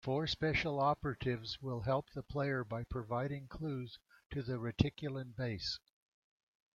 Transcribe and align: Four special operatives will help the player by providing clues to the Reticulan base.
Four 0.03 0.25
special 0.25 0.79
operatives 0.79 1.61
will 1.61 1.81
help 1.81 2.09
the 2.09 2.23
player 2.23 2.63
by 2.63 2.85
providing 2.85 3.47
clues 3.47 3.99
to 4.31 4.41
the 4.41 4.57
Reticulan 4.57 5.35
base. 5.37 5.77